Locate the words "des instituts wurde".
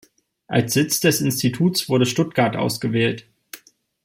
0.99-2.07